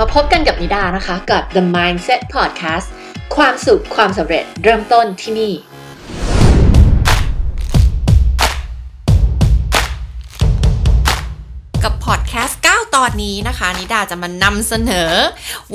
[0.00, 2.86] มาพบกันกับนิดานะคะ กับ The Mindset Podcast
[3.36, 5.52] ความสุขความสำเร็จเริ่มต้นที่นี่
[13.22, 15.12] นี้นะคะ นิดาจะมานำเสนอ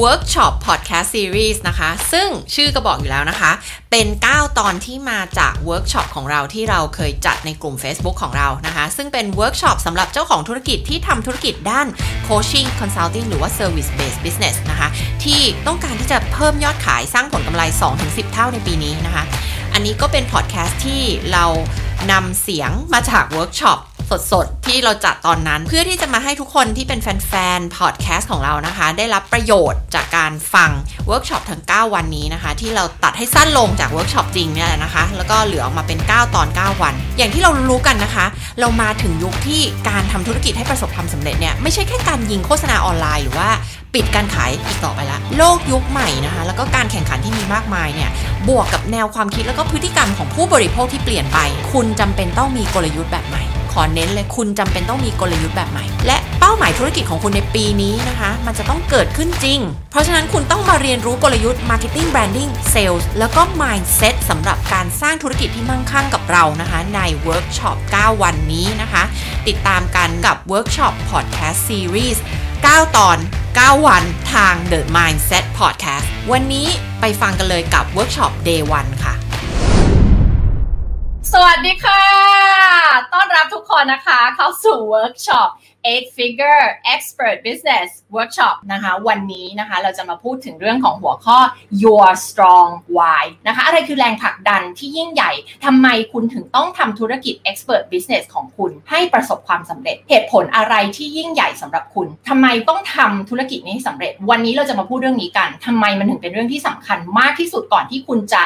[0.03, 3.51] Workshop Podcast Series นะคะ ซึ่งชื่อก็บอกอยู่แล้วนะคะ
[3.91, 11.87] เป็น 9 ตอนที่มาจากเวิร์กช็อปของเราที่เราเคยจัดในกลุ่ม Facebook ของเรานะคะ ซึ่งเป็นเวิร์กช็อปสำหรับเจ้าของธุรกิจที่ทำธุรกิจด้าน
[12.27, 14.89] Coaching Consulting หรือว่า Service Based Business นะคะ
[15.23, 17.63] ที่ต้องการที่จะเพิ่มยอดขายสร้างผลกำไร
[17.99, 19.23] 2-10 เท่าในปีนี้นะคะ
[19.73, 21.01] อันนี้ก็เป็นพอดแคสต์ที่
[21.33, 21.45] เรา
[22.11, 23.79] นำเสียงมาจากเวิร์กช็อป
[24.31, 30.69] สดๆ ที่เราจัดตอนนั้น เพื่อที่จะมาให้ทุกคนที่เป็นแฟนๆ พอดแคสต์ของเรานะคะ ได้รับประโยชน์จากการฟัง
[31.07, 38.25] เวิร์กช็อปทั้ง 9 วันนี้นะคะ ที่เราตัดให้สั้นลงจากเวิร์กช็อปจริงเนี่ยแหละนะคะ แล้วก็เหลือออกมาเป็น 9 ตอน 9 วัน อย่างที่เรารู้กันนะคะ
[38.59, 43.49] เรามาถึงยุคที่การทำธุรกิจให้ประสบความสำเร็จเนี่ยไม่ใช่แค่การยิงโฆษณาออนไลน์หรือว่า
[43.93, 48.09] ปิดการขายอีกต่อไปละโลกยุคใหม่นะคะ แล้วก็การแข่งขันที่มีมากมายเนี่ย
[48.49, 51.39] บวกกับแนวความคิดแล้วก็พฤติกรรมของผู้บริโภคที่เปลี่ยนไป
[51.71, 59.59] คุณจำเป็นต้องมีกลยุทธ์แบบใหม่ ขอเน้นเลยคุณจำเป็นต้องมีกลยุทธ์แบบใหม่ และเป้าหมายธุรกิจของคุณในปีนี้นะคะ มันจะต้องเกิดขึ้นจริง
[59.91, 69.03] เพราะฉะนั้นคุณต้องมาเรียนรู้กลยุทธ์ Marketing Branding Sales แล้วก็ Mindset สำหรับการสร้างธุรกิจที่มั่งคั่งกับเรานะคะ ในเวิร์กช็อป 9 วันนี้นะคะ
[69.47, 72.17] ติดตามกันกับเวิร์กช็อป Podcast Series
[72.57, 73.17] 9 ตอน
[73.51, 76.67] 9 วันทาง The Mindset Podcast วันนี้
[76.99, 79.15] ไปฟังกันเลยกับเวิร์กช็อป Day 1 ค่ะ
[81.35, 82.03] สวัสดีค่ะ
[83.13, 85.49] ต้อนรับทุกคนนะคะ เข้าสู่เวิร์กช็อป
[85.89, 91.37] eight figure expert business workshop นะคะวันนี้นะคะเราจะมาพูดถึงเรื่องของหัวข้อ
[91.83, 95.31] your strong why นะคะอะไรคือแรงผลักดันที่ยิ่งใหญ่
[95.65, 108.41] ทำไมคุณถึงต้องทำธุรกิจ expert business ของคุณให้ประสบความสำเร็จ เหตุผลอะไรที่ยิ่งใหญ่สำหรับคุณทำไมต้องทำธุรกิจนี้ให้สำเร็จ วันนี้เราจะมาพูดเรื่องนี้กันทำไมมันถึงเป็นเรื่องที่สำคัญมากที่สุดก่อนที่คุณจะ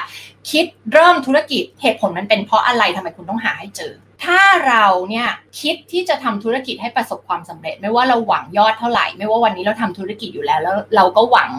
[0.52, 3.94] คิดเริ่มธุรกิจเหตุผลมันเป็นเพราะอะไรทำไมคุณต้องหาให้เจอ
[4.24, 5.28] ถ้าเราเนี่ย
[5.62, 11.52] คิดที่จะทำธุรกิจให้ประสบความสำเร็จ ไม่ว่าเราหวังยอดเท่าไหร่ ไม่ว่าวันนี้เราทำธุรกิจอยู่แล้ว แล้วเราก็หวัง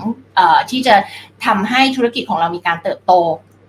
[0.70, 0.94] ที่จะ
[1.46, 3.12] ทำให้ธุรกิจของเรามีการเติบโต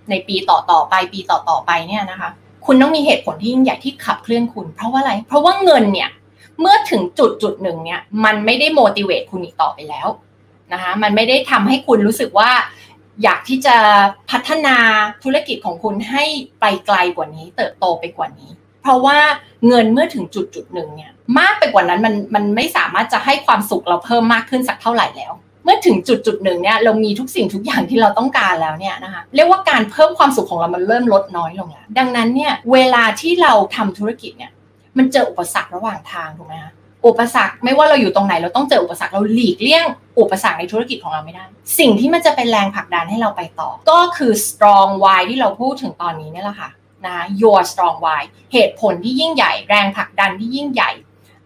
[0.10, 2.30] ในปีต่อต่อไป ปีต่อต่อไปเนี่ยนะคะ
[2.66, 6.10] คุณต้องมีเหตุผลที่ยิ่งใหญ่ที่ขับเคลื่อนคุณ เพราะว่าอะไร เพราะว่าเงินเนี่ย
[6.60, 10.08] เมื่อถึงจุดจุดหนึ่งเนี่ยมันไม่ได้โมดิเวตคุณอีกต่อไปแล้ว
[10.74, 12.52] นะคะมันไม่ได้ทำให้คุณรู้สึกว่า
[13.24, 13.76] อยากที่จะ
[14.32, 14.78] พัฒนา
[15.24, 16.24] ธุรกิจของคุณให้
[16.60, 18.50] ไปไกลกว่านี้ เติบโตไปกว่านี้
[18.88, 19.18] ราะว่า
[19.68, 25.34] เงินเมื่อถึงจุดจุดหนึ่งเนี่ยมากไปกว่านั้นมันมันไม่สามารถจะให้ความสุขเราเพิ่มมากขึ้นสักเท่าไหร่แล้ว
[25.64, 34.52] เมื่อถึงจุดจุดหนึ่งเนี่ยเรามีทุกสิ่งทุกอย่างที่เราต้องการแล้วเนี่ยนะคะเรียกว่าการเพิ่มความสุขของเรามันเริ่มลดน้อยลงแล้วดังนั้นเนี่ยเวลาที่เราทำธุรกิจเนี่ย
[34.98, 36.72] มันเจออุปสรรคระหว่างทางถูกไหมคะ
[37.08, 39.86] อุปสรรคไม่ว่าเราอยู่ตรงไหนเราต้องเจออุปสรรคเราหลีกเลี่ยง
[40.20, 41.44] อุปสรรคในธุรกิจของเราไม่ได้
[41.80, 46.70] สิ่งที่มันจะเป็นแรงผลักดันให้เราไปต่อ ก็คือ strong why ที่เราพูดถึงตอนนี้นี่แหละค่ะ
[47.06, 48.22] นะ your strong why
[48.54, 50.92] เหตุผลที่ยิ่งใหญ่แรงผลักดันที่ยิ่งใหญ่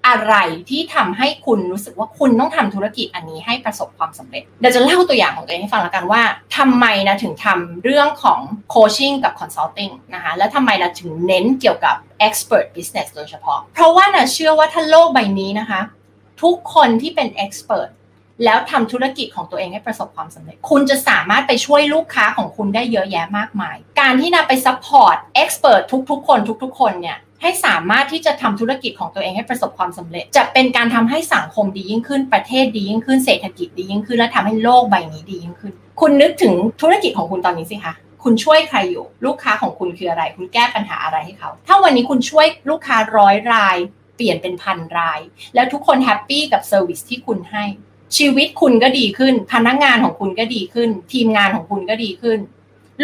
[0.07, 0.35] อะไร
[0.69, 6.21] ที่ทำให้คุณรู้สึกว่าคุณต้องทำธุรกิจอันนี้ให้ประสบความสำเร็จเดี๋ยวจะเล่าตัวอย่างของตัวเองให้ฟังแล้วกันว่า
[6.57, 8.39] ทำไมนะถึงทำเรื่องของ
[8.73, 11.95] coaching กับ consulting นะคะแล้วทำไมนะถึงเน้นเกี่ยวกับ
[12.27, 15.81] expert business โดยเฉพาะ เพราะว่านิดาเชื่อว่าถ้าโลกใบนี้นะคะ
[16.43, 17.89] ทุกคนที่เป็น expert
[18.45, 43.77] แล้วทำธุรกิจของตัวเองให้ประสบความสำเร็จ คุณจะสามารถไปช่วยลูกค้าของคุณได้เยอะแยะมากมาย การที่นิดาไป support expertทุกๆ คนทุก ๆ คนเนี่ยให้สามารถที่จะทำธุรกิจของตัวเองให้ประสบความสำเร็จ จะเป็นการทำให้สังคมดียิ่งขึ้นประเทศดียิ่งขึ้นเศรษฐกิจดียิ่งขึ้น และทำให้โลกใบนี้ดียิ่งขึ้น คุณนึกถึงธุรกิจของคุณตอนนี้สิคะคุณช่วยใครอยู่ ลูกค้าของคุณคืออะไร คุณแก้ปัญหาอะไรให้เขา ถ้าวันนี้คุณช่วยลูกค้าร้อยราย
[44.15, 45.19] เปลี่ยนเป็นพันราย
[45.55, 47.65] แล้วทุกคน happy กับ service ที่คุณให้
[48.17, 52.39] ชีวิตคุณก็ดีขึ้น พนักงานของคุณก็ดีขึ้น ทีมงานของคุณก็ดีขึ้น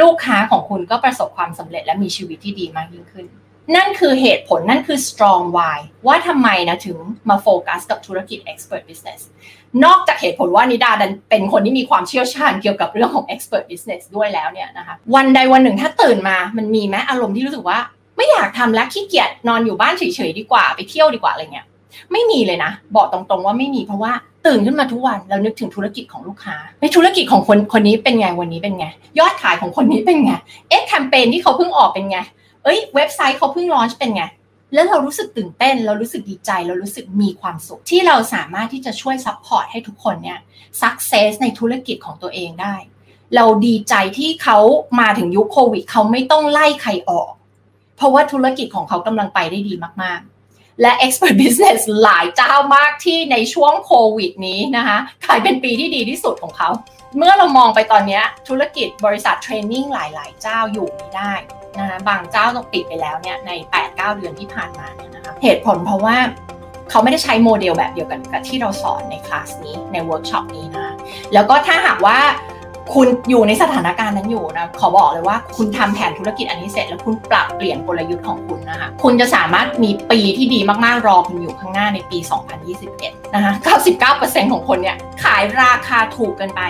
[0.01, 3.25] ลูกค้าของคุณก็ประสบความสำเร็จและมีชีวิตที่ดีมากยิ่งขึ้น
[3.75, 5.77] นั่นคือเหตุผลนั่นคือ strong why
[6.07, 6.97] ว่าทำไมนะถึง
[7.29, 9.21] มาโฟกัสกับธุรกิจ expert business
[9.85, 17.79] นอกจากเหตุผลว่านิดาดันเป็นคนที่มีความเชี่ยวชาญเกี่ยวกับเรื่องของ expert business ด้วยแล้วเนี่ยนะคะวันใดวันหนึ่งถ้าตื่นมามันมีไหมอารมณ์ที่รู้สึกว่า
[18.17, 21.65] ไม่อยากทำแล้วขี้เกียจนอนอยู่บ้านเฉยๆดีกว่าไปเที่ยวดีกว่าอะไรเงี้ย
[22.11, 24.11] ไม่มีเลยนะ บอกตรงๆว่าไม่มีเพราะว่า
[24.47, 28.85] ตื่นขึ้นมาทุกวันเรานึกถึงธุรกิจของลูกค้าในธุรกิจของคนคนนี้เป็นไงวันนี้เป็นไง
[29.19, 30.31] ยอดขายของคนนี้เป็นไง
[30.69, 32.17] เอ๊ะแคมเปญที่เขาเพิ่งออกเป็นไง
[32.63, 34.23] เอ้ยเว็บไซต์เขาเพิ่ง launch เป็นไง
[34.73, 40.39] แล้วเรารู้สึกตื่นเต้น เรารู้สึกดีใจ เรารู้สึกมีความสุข ที่เราสามารถที่จะช่วย support ให้ทุกคนเนี่ย
[40.81, 42.75] success ในธุรกิจของตัวเองได้
[43.35, 44.57] เราดีใจที่เขา
[44.99, 47.31] มาถึงยุคโควิด เขาไม่ต้องไล่ใครออก
[47.97, 50.36] เพราะว่าธุรกิจของเขากำลังไปได้ดีมากๆ
[50.81, 56.69] และ expert business หลายเจ้ามากที่ในช่วงโควิดนี้นะคะกลายเป็นปีที่ดีที่สุดของเขา
[57.17, 61.33] เมื่อเรามองไปตอนนี้ธุรกิจบริษัท training หลาย ๆ เจ้าอยู่ไม่ได้
[61.79, 63.51] นะคะบางเจ้าต้องปิดไปแล้วเนี่ยใน
[63.85, 66.17] 8-9 เดือนที่ผ่านมาเนี่ยนะคะเหตุผลเพราะว่า
[66.89, 70.95] เขาไม่ได้ใช้โมเดลแบบเดียวกันกับที่เราสอนในคลาสนี้ในเวิร์กช็อปนี้นะ
[71.33, 72.19] แล้วก็ถ้าหากว่า
[72.93, 82.17] คุณอยู่ในสถานการณ์นั้นอยู่นะขอบอกเลยว่าคุณทำแผนธุรกิจอันนี้เสร็จ แล้วคุณปรับเปลี่ยนกลยุทธ์ของคุณนะคะคุณจะสามารถมีปีที่ดีมากๆรอคุณอยู่ข้างหน้าในปี
[82.77, 83.53] 2021 นะคะ
[84.03, 86.61] 99%ของคนเนี่ยขายราคาถูกเกินไป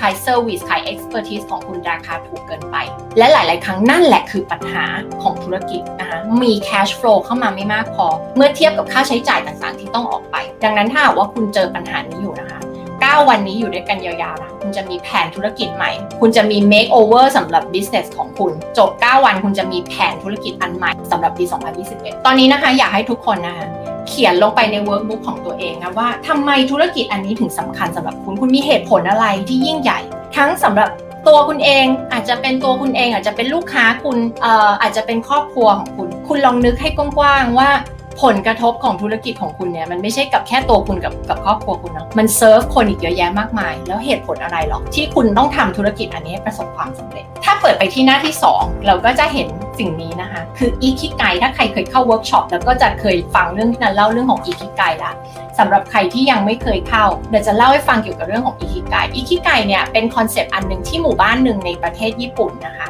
[0.00, 2.76] ขาย service ขาย expertise ของคุณราคาถูกเกินไป
[3.18, 4.84] และหลาย ๆ ครั้งนั่นแหละคือปัญหา
[5.22, 8.06] ของธุรกิจนะคะมี cash flow เข้ามาไม่มากพอ
[8.36, 12.60] เมื่อเทียบกับค่าใช้จ่ายต่าง ๆ ที่ต้องออกไป ดังนั้นถ้าว่าคุณเจอปัญหานี้อยู่นะคะ
[13.04, 15.90] 9 วันนี้อยู่ด้วยกันยาวๆนะคุณจะมีแผนธุรกิจใหม่
[16.20, 21.44] คุณจะมี make over สำหรับ business ของคุณ จบ 9 วันคุณจะมีแผนธุรกิจอันใหม่สำหรับปี
[21.84, 23.66] 2021 ตอนนี้นะคะอยากให้ทุกคนนะคะ
[24.08, 30.00] เขียนลงไปใน workbook ของตัวเองนะว่าทำไมธุรกิจอันนี้ถึงสำคัญสำหรับคุณ คุณมีเหตุผลอะไรที่ยิ่งใหญ่
[30.36, 30.88] ทั้งสำหรับ
[31.28, 37.70] ตัวคุณเองอาจจะเป็นตัวคุณเองอาจจะเป็นลูกค้าคุณเอ่ออาจจะเป็นครอบครัวของคุณ คุณลองนึกให้กว้างๆว่า
[38.22, 55.12] ผลกระทบของธุรกิจของคุณเนี่ยมันไม่ใช่กับแค่ตัวคุณกับกับครอบครัวคุณนะมันเซิร์ฟคนอีกเยอะแยะมากมาย แล้วเหตุผลอะไรหรอที่คุณต้องทำธุรกิจอันนี้ประสบความสำเร็จ ถ้าเปิดไปที่หน้าที่ 2 เราก็จะเห็นสิ่งนี้นะคะ คืออีคิไกถ้าใครเคยเข้าเวิร์กช็อปแล้วก็จะเคยฟังเรื่องที่นาเล่าเรื่องของอีคิไกละ
[55.58, 62.88] สำหรับใครที่ยังไม่เคยเข้าเดี๋ยวจะเล่าให้ฟังเกี่ยวกับเรื่องของอีคิไกอีคิไกเนี่ยเป็นคอนเซปต์อันหนึ่งที่หมู่บ้านหนึ่งในประเทศญี่ปุ่นนะคะ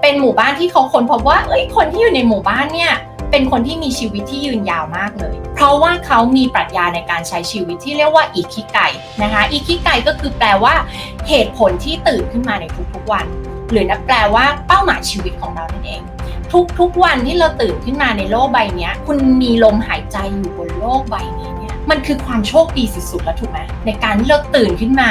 [0.00, 2.92] เป็นหมู่บ้านที่เขาค้นพบว่าเอ้ยคนที่อยู่ในหมู่บ้านเนี่ย
[3.32, 8.78] เป็นคนที่มีชีวิตที่ยืนยาวมากเลย เพราะว่าเขามีปรัชญาในการใช้ชีวิตที่เรียกว่าอิคิไก
[9.22, 10.74] นะคะอิคิไกก็คือแปลว่า
[11.28, 13.26] เหตุผลที่ตื่นขึ้นมาในทุกๆวัน
[13.70, 16.02] หรือนับแปลว่าเป้าหมายชีวิตของเรานั่นเอง
[16.78, 25.10] ทุกๆวันที่เราตื่นขึ้นมาในโลกใบนี้คุณมีลมหายใจอยู่บนโลกใบนี้เนี่ยมันคือความโชคดีสุดๆแล้วถูกไหมในการที่เราตื่นขึ้นมา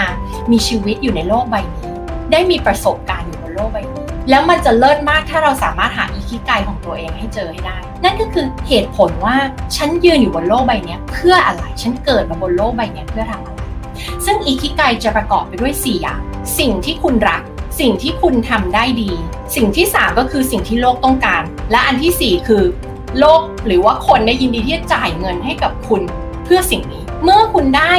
[0.52, 1.92] มีชีวิตอยู่ในโลกใบนี้
[2.32, 9.36] ได้มีประสบการณ์อยู่บนโลกใบนี้แล้วมันจะเลิศมากถ้าเราสามารถหาอี คิไกของตัวเองให้เจอให้ได้ นั่นก็คือเหตุผลว่า
[9.76, 13.62] ฉันยืนอยู่บนโลกใบนี้เพื่ออะไร ฉันเกิดมาบนโลกใบนี้เพื่อทำอะไร
[14.26, 16.20] ซึ่งอีคิไกจะประกอบไปด้วย 4 อย่าง
[16.60, 17.42] สิ่งที่คุณรัก
[17.80, 19.12] สิ่งที่คุณทำได้ดี
[19.56, 22.64] สิ่งที่ 3 ก็คือสิ่งที่โลกต้องการ และอันที่ 4 คือ
[23.20, 26.02] โลกหรือว่าคนได้ยินดีที่จะจ่ายเงินให้กับคุณ
[26.46, 27.94] เพื่อสิ่งนี้ เมื่อคุณได้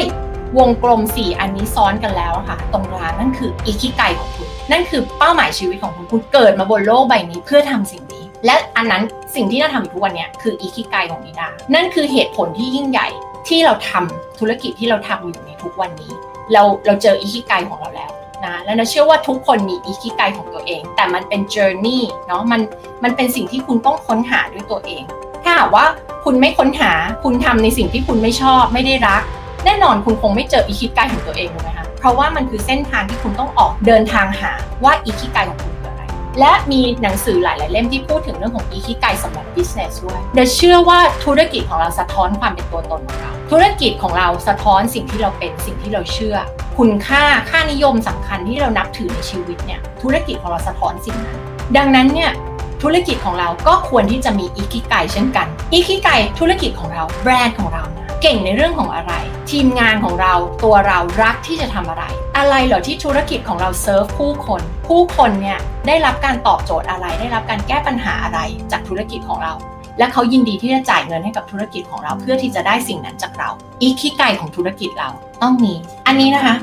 [0.59, 9.03] วงกลม 4 อันนี้ซ้อนกันแล้วค่ะ ตรงกลางนั่นคืออีคิไกของคุณ นั่นคือเป้าหมายชีวิตของคุณ คุณเกิดมาบนโลกใบนี้เพื่อทำสิ่งนี้ และอันนั้น
[9.35, 13.09] สิ่งที่เราทำอยู่ทุกวันนี้คืออีคิไกของนิดา นั่นคือเหตุผลที่ยิ่งใหญ่
[13.49, 16.13] ที่เราทำธุรกิจที่เราทำอยู่ในทุกวันนี้
[16.53, 18.11] เราเราเจออีคิไกของเราแล้ว
[18.45, 22.61] นะและเราเชื่อว่าทุกคนมีอีคิไกของตัวเอง แต่มันเป็น journey เนาะมัน
[23.05, 25.03] มันเป็นสิ่งที่คุณต้องค้นหาด้วยตัวเอง
[25.45, 25.85] ถ้าหากว่า
[26.25, 26.93] คุณไม่ค้นหา
[27.25, 29.23] คุณทำในสิ่งที่คุณไม่ชอบ ไม่ได้รัก
[29.65, 34.53] แน่นอนคุณคงไม่เจออีคิไกของตัวเองถูกไหมคะเพราะว่ามันคือเส้นทางที่คุณต้องออกเดินทางหา
[34.85, 35.72] ว่าอีคิไกของคุณ
[36.41, 46.37] และมีหนังสือหลาย ๆ เล่มที่พูดถึงเรื่องของอีคิไกสำหรับ business ด้วยเดเชื่อว่าธุรกิจของเราสะท้อนความเป็นตัวตนของเรา ธุรกิจของเราสะท้อนสิ่งที่เราเป็นสิ่งที่เราเชื่อ
[46.79, 51.39] คุณค่าค่านิยมสำคัญที่เรานับถือในชีวิตเนี่ยธุรกิจของเราสะท้อนสิ่งนั้น
[51.77, 52.31] ดังนั้นเนี่ย
[52.83, 56.09] ธุรกิจของเราก็ควรที่จะมีอีคิไกเช่นกันอีคิไก
[56.39, 57.85] ธุรกิจของเราแบรนด์ของเรา
[58.23, 59.13] เก่งในเรื่องของอะไร
[59.51, 62.05] ทีมงานของเราตัวเรารักที่จะทำอะไร
[62.37, 68.41] อะไรเหรอที่ธุรกิจของเราเซิร์ฟผู้คน ผู้คนเนี่ยได้รับการตอบโจทย์อะไร ได้รับการแก้ปัญหาอะไร
[68.73, 69.53] จากธุรกิจของเรา
[69.99, 73.51] และเขายินดีที่จะจ่ายเงินให้กับธุรกิจของเราเพื่อที่จะได้สิ่งนั้นจากเรา
[73.83, 75.09] อีคิไก่ของธุรกิจเรา
[75.43, 75.75] ต้องมี
[76.07, 76.55] อันนี้นะคะ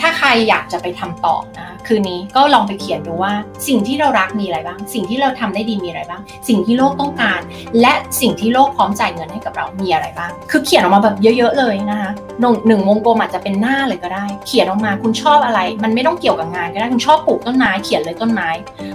[0.00, 3.32] ถ้าใครอยากจะไปทำต่อนะ คืนนี้ก็ลองไปเขียนดูว่า
[3.68, 7.40] สิ่งที่เรารักมีอะไรบ้าง สิ่งที่เราทำได้ดีมีอะไรบ้าง สิ่งที่โลกต้องการ
[7.80, 18.48] และสิ่งที่โลกพร้อมจ่ายเงินให้กับเรามีอะไรบ้าง คือเขียนออกมาแบบเยอะๆเลยนะคะหนึ่งหนึ่งวงกลมอาจจะเป็นหน้าเลยก็ได้ เขียนออกมาคุณชอบอะไร มันไม่ต้องเกี่ยวกับงานก็ได้คุณชอบปลูกต้นไม้เขียนเลยต้นไม้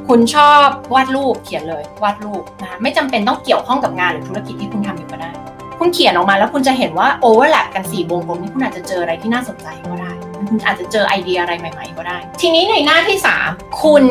[0.08, 5.32] คุณชอบวาดรูปเขียนเลยวาดรูปนะคะไม่จำเป็นต้องเกี่ยวข้องกับงานหรือธุรกิจที่คุณทำอยู่ก็ได้
[5.80, 10.14] คุณเขียนออกมาแล้วคุณจะเห็นว่า overlap กันสี่วงกลมนี้คุณอาจจะเจออะไรที่น่าสนใจก็ได้
[10.50, 13.18] คุณอาจจะเจอไอเดียอะไรใหม่ ๆ ก็ได้ ทีนี้ในหน้าที่
[13.48, 14.04] 3 คุณ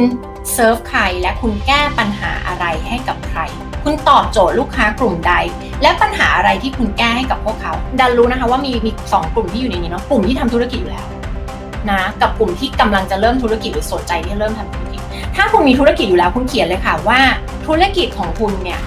[0.52, 3.40] เซิร์ฟใครและคุณแก้ปัญหาอะไรให้กับใคร
[3.84, 5.32] คุณตอบโจทย์ลูกค้ากลุ่มใด
[5.82, 11.06] และปัญหาอะไรที่คุณแก้ให้กับพวกเขา นารู้นะคะว่ามีมีสองกลุ่มที่อยู่ในนี้เนาะกลุ่มที่ทำธุรกิจอยู่แล้ว
[11.90, 15.00] นะกับกลุ่มที่กำลังจะเริ่มธุรกิจหรือสนใจที่เริ่มทำธุรกิจ
[15.36, 17.20] ถ้าคุณมีธุรกิจอยู่แล้วคุณเขียนเลยค่ะว่า
[17.66, 18.80] ธุรกิจของคุณเนี่ย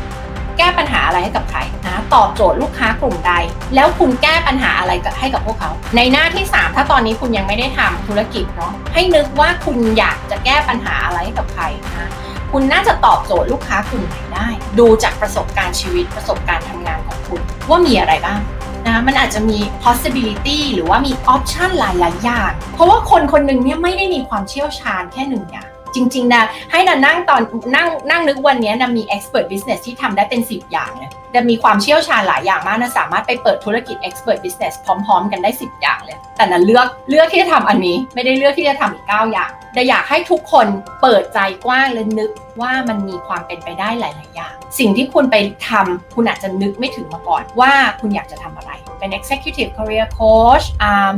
[0.59, 3.33] แก้ปัญหาอะไรให้กับใครนะตอบโจทย์ลูกค้ากลุ่มใด
[3.75, 11.63] แล้วคุณแก้ปัญหาอะไรให้กับพวกเขา ในหน้าที่ 3 ถ้าตอนนี้คุณยังไม่ได้ทำธุรกิจเนาะให้นึกว่าคุณอยากจะแก้ปัญหาอะไรให้กับใคร
[11.97, 12.09] นะ
[12.51, 14.47] คุณน่าจะตอบโจทย์ลูกค้ากลุ่มไหนได้
[14.79, 18.39] ดูจากประสบการณ์ชีวิตประสบการณ์ทำงานของคุณคุณ ว่ามีอะไรบ้าง
[18.87, 27.41] นะมันอาจจะมี possibility หรือว่ามี option หลายๆอย่าง เพราะว่าคนคนหนึ่งเนี่ยไม่ได้มีความเชี่ยวชาญแค่หนึ่งอย่าง จริงๆนะให้นันนั่งตอน
[27.75, 39.31] นั่งนั่งนึกวันนี้นะมี expert business ที่ทำได้เป็น 10 อย่างเลยแต่มีความเชี่ยวชาญหลายอย่างมากนะสามารถไปเปิดธุรกิจ expert business พร้อม ๆ กันได้ 10 อย่างเลย แต่นั้นเลือกเลือกที่จะทำอันนี้ ไม่ได้เลือกที่จะทำอีก 9
[39.31, 40.67] อย่างแต่อยากให้ทุกคน
[41.01, 42.29] เปิดใจกว้างและนึก
[42.61, 45.35] ว่ามันมีความเป็นไปได้หลาย ๆ อย่าง สิ่งที่คุณไป
[45.69, 50.65] ทำคุณอาจจะนึกไม่ถึงมาก่อนว่าคุณอยากจะทำอะไร เป็น executive career coach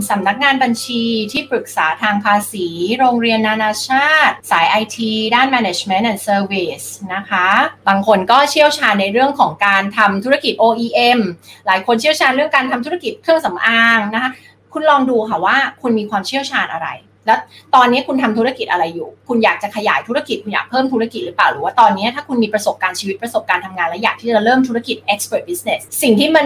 [0.10, 2.68] สำนักงานบัญชีที่ปรึกษาทางภาษี
[3.00, 4.98] โรงเรียนนานาชาติ สาย IT
[5.36, 7.48] ด้าน management and service นะคะ
[7.88, 11.20] บางคนก็เชี่ยวชาญในเรื่องของการทำธุรกิจ OEM
[11.68, 14.32] หลายคนเชี่ยวชาญเรื่องการทำธุรกิจเครื่องสำอางนะคะ
[14.74, 16.88] คุณลองดูค่ะว่าคุณมีความเชี่ยวชาญอะไร
[17.26, 17.40] แล้ว
[17.76, 26.46] ตอนนี้คุณทำธุรกิจอะไรอยู่ คุณอยากจะขยายธุรกิจ คุณอยากเพิ่มธุรกิจหรือเปล่า หรือว่าตอนนี้ถ้าคุณมีประสบการณ์ชีวิตประสบการณ์ทำงาน และอยากที่จะเริ่มธุรกิจ expert business สิ่งที่มัน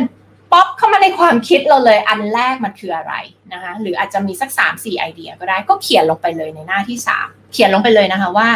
[0.52, 3.14] ป๊อปเข้ามาในความคิดเราเลย อันแรกมันคืออะไร
[3.54, 8.50] นะคะ หรืออาจจะมีสัก 3-4 ไอเดียก็ได้ ก็เขียนลงไปเลยในหน้าที่ 3 เขียนลงไปเลยนะคะว่า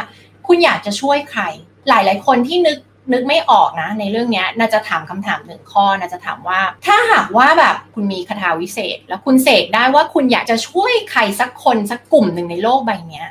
[0.48, 1.44] คุณอยากจะช่วยใคร
[1.90, 2.78] หลาย ๆ คนที่นึก
[3.14, 13.24] นึกไม่ออกนะ ในเรื่องนี้น่าจะถามคำถามหนึ่งข้อน่าจะถามว่า ถ้าหากว่าแบบคุณมีคาถาวิเศษ แล้วคุณเสกได้ว่าคุณอยากจะช่วยใครสักคนสักกลุ่มหนึ่งในโลกใบนี้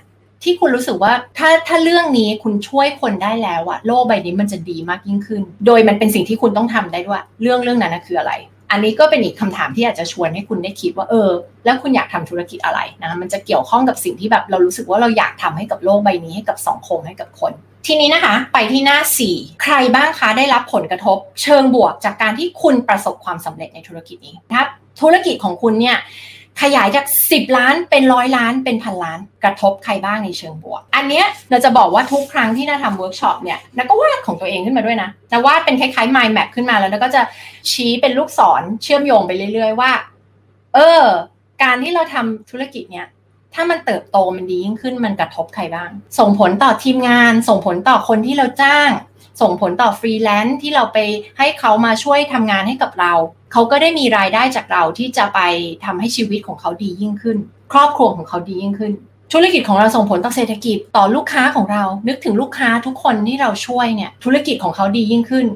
[0.42, 8.32] ที่คุณรู้สึกว่าถ้าถ้าเรื่องนี้คุณช่วยคนได้แล้วอะโลกใบนี้มันจะดีมากยิ่งขึ้น โดยมันเป็นสิ่งที่คุณต้องทำได้ด้วยเรื่องเรื่องนั้นคืออะไร
[8.70, 11.30] อันนี้ก็เป็นอีกคำถามที่อาจจะชวนให้คุณได้คิดว่าเออ
[11.64, 17.52] แล้วคุณอยากทำธุรกิจอะไรนะมันจะเกี่ยวข้องกับสิ่งที่แบบเรารู้สึกว่าเราอยากทำให้กับโลกใบนี้ให้กับสังคมให้กับคน
[17.90, 18.98] ทีนี้นะคะ ไปที่หน้า
[19.30, 24.68] 4 ใครบ้างคะได้รับผลกระทบ เชิงบวกจากการที่คุณประสบความสำเร็จในธุรกิจนี้นะครับ
[25.00, 25.96] ธุรกิจของคุณเนี่ย
[26.62, 37.22] ขยายจาก 10 ล้านเป็นร้อยล้านเป็นพันล้านกระทบใครบ้างในเชิงบวก อันเนี้ยเราจะบอกว่าทุกครั้งที่นาทำเวิร์กช็อปเนี่ยนาก็วาดของตัวเองขึ้นมาด้วยนะนาวาดเป็นคล้ายๆ mind map ขึ้นมาแล้วนาก็จะ
[37.70, 39.90] ชี้เป็นลูกศรเชื่อมโยงไปเรื่อย ๆ ว่า
[40.74, 41.02] เออ
[41.62, 43.06] การที่เราทำธุรกิจเนี่ย
[43.54, 48.90] ถ้ามันเติบโตมันดียิ่งขึ้นมันกระทบใครบ้าง ส่งผลต่อทีมงาน ส่งผลต่อคนที่เราจ้าง
[49.40, 50.98] ส่งผลต่อฟรีแลนซ์ที่เราไป
[51.38, 53.12] ให้เขามาช่วยทำงานให้กับเรา
[53.52, 55.40] เขาก็ได้มีรายได้จากเราที่จะไป
[55.84, 57.38] ทำให้ชีวิตของเขาดียิ่งขึ้น
[57.72, 58.92] ครอบครัวของเขาดียิ่งขึ้น
[59.32, 65.46] ธุรกิจของเราส่งผลต่อเศรษฐกิจต่อลูกค้าของเรา นึกถึงลูกค้าทุกคนที่เราช่วยเนี่ยธุรกิจของเขาดียิ่งขึ้น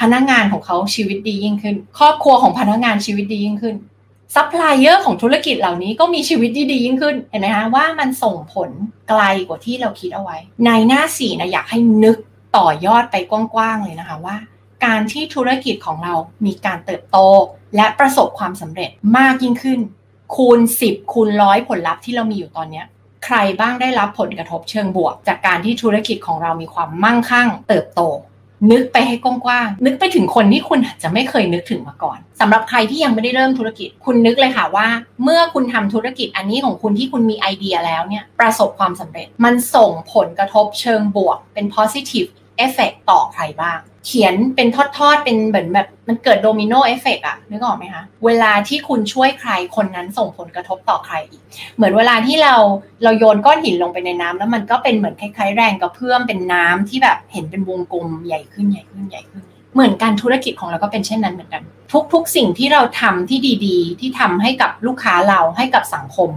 [0.00, 3.76] พนักงานของเขาชีวิตดียิ่งขึ้น ครอบครัวของพนักงานชีวิตดียิ่งขึ้น
[4.34, 8.70] ซัพพลายเออร์ของธุรกิจเหล่านี้ก็มีชีวิตที่ดียิ่งขึ้นเห็นไหมคะว่ามันส่งผล
[9.08, 12.16] ไกลกว่าที่เราคิดเอาไว้ ในหน้าสี่นะอยากให้นึก
[12.56, 14.36] ต่อยอดไปกว้างๆเลยนะคะว่า
[14.84, 16.14] การที่ธุรกิจของเรา
[16.46, 17.18] มีการเติบโต
[17.76, 19.80] และประสบความสำเร็จมากยิ่งขึ้น
[20.34, 22.82] คูณ 10 คูณร้อยผลลัพธ์ที่เรามีอยู่ตอนนี้
[23.24, 28.00] ใครบ้างได้รับผลกระทบเชิงบวก จากการที่ธุรกิจของเรามีความมั่งคั่ง เติบโต
[28.70, 34.88] นึกไปให้กว้างๆนึกไปถึงคนที่คุณอาจจะไม่เคยนึกถึงมาก่อนสำหรับใครที่ยังไม่ได้เริ่มธุรกิจ คุณนึกเลยค่ะว่า
[35.22, 42.28] เมื่อคุณทำธุรกิจอันนี้ของคุณที่คุณมีไอเดียแล้วเนี่ยประสบความสำเร็จ มันส่งผลกระทบเชิงบวกเป็น positive
[42.64, 51.42] effect ต่อใครบ้าง เขียนเป็นทอดๆ เป็นเหมือนแบบมันเกิด domino effect อะนึกออกไหมคะ เวลาที่คุณช่วยใครคนนั้นส่งผลกระทบต่อใครอีก
[51.76, 52.54] เหมือนเวลาที่เรา
[53.02, 59.44] เราโยนก้อนหินลงไปในน้ำแล้วมันก็เป็นเหมือนคล้ายๆ แรงกระเพื่อมเป็นน้ำที่แบบเห็นเป็นวงกลมใหญ่ขึ้นใหญ่ขึ้นใหญ่ขึ้น
[59.74, 61.62] เหมือนการธุรกิจของเราก็เป็นเช่นนั้นเหมือนกัน
[62.12, 66.30] ทุกๆ สิ่งที่เราทำที่ดีๆ ที่ทำให้กับลูกค้าเราให้กับสังคม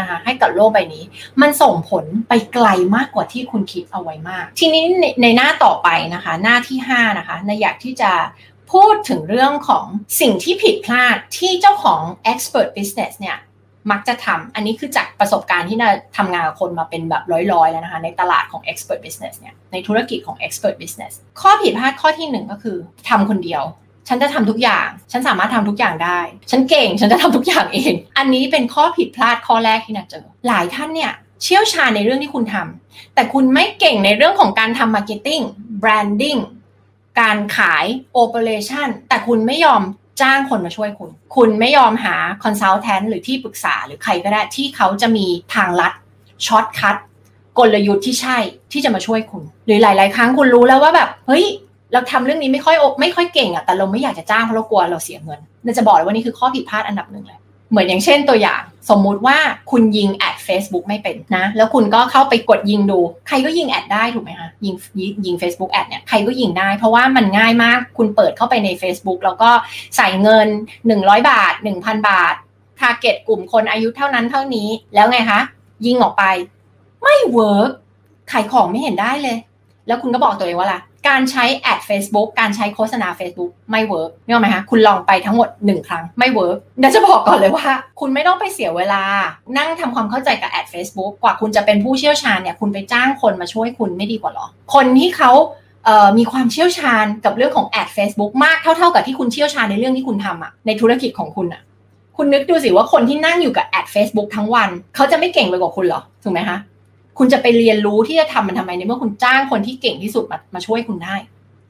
[0.00, 1.04] นะคะให้กับโลกใบนี้
[1.40, 4.84] มันส่งผลไปไกลมากกว่าที่คุณคิดเอาไว้มาก ทีนี้
[5.22, 8.12] ในหน้าต่อไปนะคะ หน้าที่ 5 นะคะในอยากที่จะ
[8.72, 9.84] พูดถึงเรื่องของ
[10.20, 12.00] สิ่งที่ผิดพลาดที่เจ้าของ
[12.32, 13.38] expert business เนี่ย
[13.90, 22.76] มักจะทำ อันนี้คือจากประสบการณ์ที่นาทำงานกับคนมาเป็นแบบร้อยๆแล้วนะคะ ในตลาดของ expert business เนี่ย ในธุรกิจของ expert business ข้อผิดพลาดข้อที่หนึ่งก็คือ
[23.08, 23.62] ทำคนเดียว
[24.08, 31.12] ฉันจะทำทุกอย่าง ฉันสามารถทำทุกอย่างได้ ฉันเก่ง ฉันจะทำทุกอย่างเอง อันนี้เป็นข้อผิดพลาดข้อแรกที่นาเจอ หลายท่านเนี่ย
[31.42, 35.40] เชี่ยวชาญในเรื่องที่คุณทำแต่คุณไม่เก่งในเรื่องของการทำ marketing
[35.80, 36.36] branding
[37.20, 37.84] การขาย
[38.14, 39.82] operation แต่คุณไม่ยอม
[40.20, 45.92] จ้างคนมาช่วยคุณ คุณไม่ยอมหา consultant หรือที่ปรึกษาหรือใครก็ได้ที่เขาจะมีทางลัด
[46.46, 46.96] shortcut
[47.58, 48.38] กลยุทธ์ที่ใช่
[48.72, 51.44] ที่จะมาช่วยคุณ หรือหลาย ๆ ครั้งคุณรู้แล้วว่าแบบ เฮ้ย
[51.92, 57.38] เราทำเรื่องนี้ไม่ค่อยไม่ค่อยเก่งอะแต่เราไม่อยากจะจ้างเพราะเรากลัวเราเสียเงินนาจะบอกเลยว่านี่คือข้อผิดพลาดอันดับหนึ่งเลย
[57.70, 59.36] เหมือนอย่างเช่นตัวอย่าง สมมุติว่า
[59.70, 64.74] คุณยิงแอด Facebook ไม่เป็นนะ แล้วคุณก็เข้าไปกดยิงดู ใครก็ยิง ad ได้ถูกไหมคะยิง
[65.26, 69.50] ยิง Facebook แอดเนี่ยใครก็ยิงได้ เพราะว่ามันง่ายมากคุณเปิดเข้าไปใน Facebook แล้วก็
[69.96, 70.48] ใส่เงิน
[70.88, 72.34] 100 บาท 1,000 บาท
[72.80, 75.40] target กลุ่มคนอายุเท่านั้นเท่านี้ แล้วไงคะ
[75.86, 76.24] ยิงออกไป
[77.02, 77.70] ไม่ work
[78.32, 79.36] ขายของไม่เห็นได้เลย
[79.86, 87.66] แล้วคุณก็บอกตัวเองว่าล่ะ การใช้ ad Facebook การใช้โฆษณา Facebook ไม่ work นี่ไหมคะคุณลองไปทั้งหมด 1 ครั้งไม่ work เดี๋ยวจะบอกก่อนเลยว่า
[88.00, 89.02] คุณไม่ต้องไปเสียเวลา
[89.58, 95.32] นั่งทำความเข้าใจกับแอด Facebook กว่าคุณจะเป็นผู้เชี่ยวชาญเนี่ยคุณไปจ้างคนมาช่วยคุณไม่ดีกว่าหรอ คนที่เขา
[96.18, 101.62] มีความเชี่ยวชาญกับเรื่องของแอด Facebook มากเท่าๆกับที่คุณเชี่ยวชาญในเรื่องที่คุณทำอะในธุรกิจของคุณอะ
[102.16, 106.58] คุณนึกดูสิว่าคนที่นั่งอยู่กับแอด Facebook ทั้งวัน เขาจะไม่เก่งไปกว่าคุณหรอถูกไหมคะ
[107.18, 111.16] คุณจะไปเรียนรู้ที่จะทำมันทำไมในเมื่อคุณจ้างคนที่เก่งที่สุดมามาช่วยคุณได้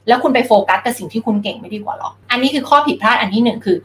[0.07, 3.77] แล้วคุณไปโฟกัสกับสิ่งที่คุณเก่งไม่ดีกว่าหรออันนี้คือข้อผิดพลาดอันที่หนึ่งคือ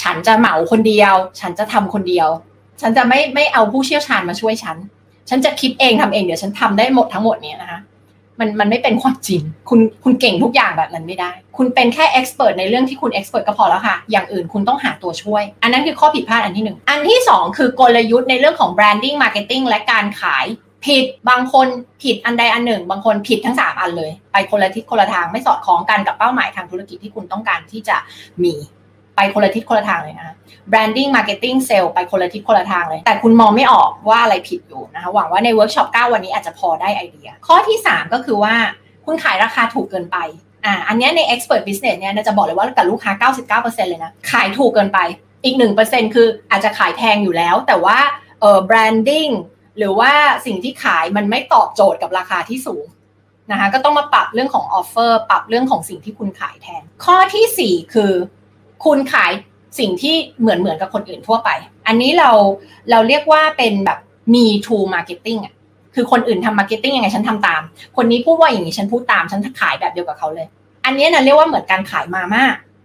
[0.00, 2.28] ฉันจะเหมาคนเดียว ฉันจะทำคนเดียว
[2.80, 4.76] ฉันจะไม่ไม่เอาผู้เชี่ยวชาญมาช่วยฉัน
[5.28, 7.80] ฉันจะคิดเองทำเองเดี๋ยวฉันทำได้หมดทั้งหมดเนี้ยนะคะ
[8.38, 20.46] มันมันไม่เป็นความจริง คุณคุณเก่งทุกอย่างแบบนั้นไม่ได้ คุณเป็นแค่ expert ในเรื่องที่คุณ expert ก็พอแล้วค่ะ อย่างอื่นคุณต้องหาตัวช่วย อันนั้นคือข้อผิดพลาดอันที่หนึ่ง อันที่สองคือกลยุทธ์ในเรื่องของ branding marketing และการขาย
[20.86, 21.66] ผิดบางคน
[22.02, 27.96] ผิดอันใดอันหนึ่ง บางคนผิดทั้งสามอันเลย ไปคนละทิศคนละทางไม่สอดคล้องกันกับเป้าหมายทางธุรกิจที่คุณต้องการที่จะ
[28.44, 28.54] มี
[29.16, 30.34] ไปคนละทิศคนละทางเลยนะคะ
[30.70, 38.54] branding marketing sale ไปคนละทิศคนละทางเลย แต่คุณมองไม่ออกว่าอะไรผิดอยู่นะคะ หวังว่าในเวิร์กช็อป9วันนี้อาจจะพอได้ไอเดีย ข้อที่ 3 ก็คือว่า
[39.04, 40.16] คุณขายราคาถูกเกินไป
[40.64, 43.30] อ่าอันนี้ใน expert business เนี่ยจะบอกเลยว่ากับลูกค้า
[43.76, 44.98] 99%เลยนะ ขายถูกเกินไป
[45.44, 47.98] อีก 1%คืออาจจะขายแพงอยู่แล้ว แต่ว่า
[48.40, 49.32] เออ branding
[49.78, 50.12] หรือว่า
[50.46, 52.86] สิ่งที่ขายมันไม่ตอบโจทย์กับราคาที่สูง
[53.50, 58.12] นะคะก็ต้องมาปรับเรื่องของออฟเฟอร์ปรับเรื่องของสิ่งที่คุณขายแทน ข้อที่ 4 คือ
[58.84, 59.32] คุณขาย
[59.78, 61.50] สิ่งที่เหมือนเหมือนกับคนอื่นทั่วไป
[61.86, 62.30] อันนี้เรา
[62.90, 63.98] เราเรียกว่าเป็นแบบ
[64.32, 65.54] me too marketing อะ
[65.94, 67.62] คือคนอื่นทำ marketing ยังไงฉันทำตาม
[67.96, 70.46] คนนี้พูดว่าอย่างนี้ฉันพูดตามฉันขายแบบเดียวกับเขาเลย
[70.84, 72.44] อันนี้นาเรียกว่าเหมือนการขายมาม่า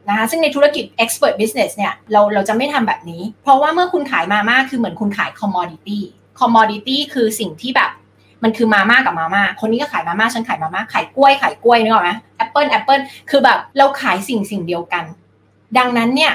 [0.10, 6.00] นะคะซึ่งในธุรกิจ expert business เนี่ยเราเราจะไม่ทำแบบนี้ เพราะว่าเมื่อคุณขายมาม่าคือเหมือนคุณขาย commodity
[6.40, 7.90] commodity คือสิ่งที่แบบ
[8.44, 13.00] มันคือมาม่ากับมาม่าคนนี้ก็ขายมาม่าฉันขายมาม่าขายกล้วยขายกล้วยนึกออกไหมแอปเปิลแอปเปิล
[13.30, 15.04] คือแบบเราขายสิ่งสิ่งเดียวกัน
[15.78, 16.34] ดังนั้นเนี่ย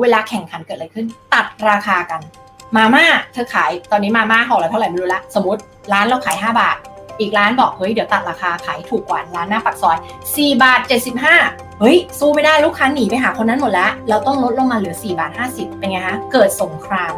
[0.00, 2.20] เวลาแข่งขันเกิดอะไรขึ้น ตัดราคากัน
[2.76, 5.60] มาม่าเธอขายตอนนี้มาม่าห่อละเท่าไหร่ไม่รู้ละ สมมติ
[5.92, 6.76] ร้านเราขาย 5 บาท
[7.20, 9.96] อีกร้านบอกเฮ้ยเดี๋ยวตัดราคาขายถูกกว่าร้านหน้าปักซอย
[10.28, 10.80] 4 บาท
[11.30, 17.14] 75 เฮ้ยสู้ไม่ได้ลูกค้าหนีไปหาคนนั้นหมดแล้ว เราต้องลดลงมาเหลือ 4 บาท 50 เป็นไงฮะเกิดสงคราม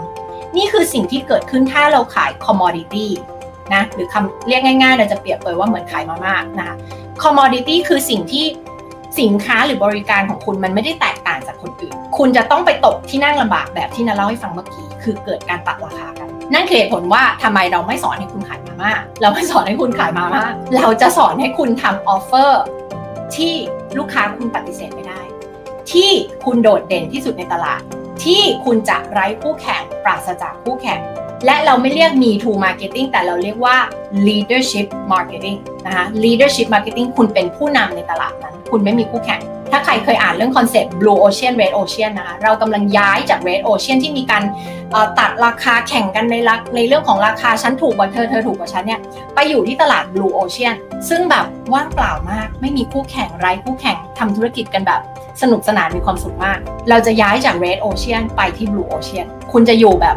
[0.56, 3.06] นี่คือสิ่งที่เกิดขึ้นถ้าเราขาย commodity
[3.74, 6.76] นะหรือคำเรียกง่ายๆเราจะเปรียบเปยว่าเหมือนขายมาม่านะคะ
[7.22, 8.44] commodity คือสิ่งที่
[9.20, 20.44] สินค้าหรือบริการของคุณมันไม่ได้แตกต่างจากคนอื่น คุณจะต้องไปตกที่นั่งลำบากแบบที่นาเล่าให้ฟังเมื่อกี้ คือเกิดการตัดราคากัน นั่นคือเหตุผลว่าทำไมเราไม่สอนให้คุณขายมาม่า เราไม่สอนให้คุณขายมาม่า
[20.76, 22.62] เราจะสอนให้คุณทำ offer
[23.36, 23.52] ที่
[23.98, 25.20] ลูกค้าคุณปฏิเสธไม่ได้
[25.92, 26.10] ที่
[26.44, 27.82] คุณโดดเด่นที่สุดในตลาด
[28.22, 31.00] ที่คุณจะไร้คู่แข่งปราศจากคู่แข่ง
[31.46, 33.76] และเราไม่เรียก me too marketing แต่เราเรียกว่า
[34.26, 43.98] leadership marketing นะคะ leadership marketing คุณเป็นผู้นำในตลาดนั้น คุณไม่มีคู่แข่ง ถ้าใครเคยอ่านเรื่องคอนเซ็ปต์ blue ocean red ocean นะคะเรากำลังย้ายจาก red ocean
[44.02, 44.42] ที่มีการ
[45.18, 49.00] ตัดราคาแข่งกันในรักในเรื่องของราคาชั้นถูกกว่าเธอเธอถูกกว่าฉันเนี่ย
[49.34, 50.74] ไปอยู่ที่ตลาด blue ocean
[51.08, 55.00] ซึ่งแบบว่างเปล่ามาก ไม่มีคู่แข่งไร้คู่แข่งทำธุรกิจกันแบบ
[55.42, 56.58] สนุกสนานมีความสุขมาก
[56.90, 60.16] เราจะย้ายจาก red ocean ไปที่ blue ocean คุณจะอยู่แบบ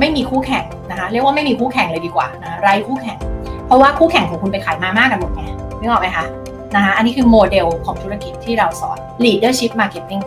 [0.00, 3.18] ไม่มีคู่แข่งนะคะเรียกว่าไม่มีคู่แข่งเลยดีกว่านะไร้คู่แข่ง
[3.66, 5.42] เพราะว่าคู่แข่งของคุณไปขายมาม่ากันหมดไง
[5.80, 6.26] นึกออกไหมคะ
[6.74, 10.22] นะคะอันนี้คือโมเดลของธุรกิจที่เราสอน leadership marketing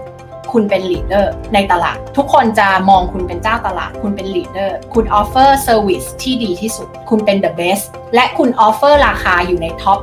[0.51, 8.93] คุณเป็น leader ในตลาด ทุกคนจะมองคุณเป็นเจ้าตลาด คุณเป็น leader คุณ offer service ที่ดีที่สุด คุณเป็น the best และคุณ offer
[9.07, 9.99] ราคาอยู่ใน top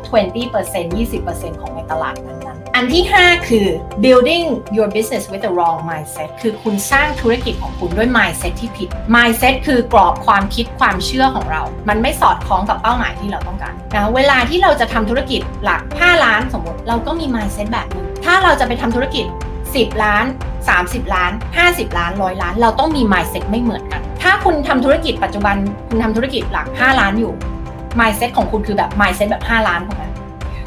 [0.47, 2.34] 20% 20%ของในตลาดนั้น
[2.76, 3.66] อันที่ 5 คือ
[4.04, 16.78] building your business with the wrong mindset คือคุณสร้างธุรกิจของคุณด้วย mindset ที่ผิด mindset คือกรอบความคิดความเชื่อของเรา มันไม่สอดคล้องกับเป้าหมายที่เราต้องการนะเวลาที่เราจะทำธุรกิจหลัก 5 ล้านสมมติ
[16.88, 19.24] เราก็มี mindset แบบนึงถ้าเราจะไปทำธุรกิจ
[19.64, 20.24] 10 ล้าน
[20.68, 21.32] 30 ล้าน
[21.64, 25.56] 50 ล้านร้อยล้าน เราต้องมี mindset ไม่เหมือนกัน ถ้าคุณทำธุรกิจปัจจุบัน
[25.88, 27.32] คุณทำธุรกิจหลัก 5 ล้านอยู่
[28.00, 30.04] mindset ของคุณคือแบบ mindset แบบ 5 ล้านถูกไหม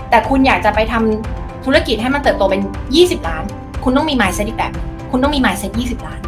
[0.09, 2.61] แต่คุณอยากจะไปทำ ธุรกิจให้มันเติบโตเป็น
[2.95, 3.43] 20 ล้าน
[3.83, 4.71] คุณต้องมี mindset อีกแบบ
[5.11, 6.19] คุณต้องมี mindset 20 ล้าน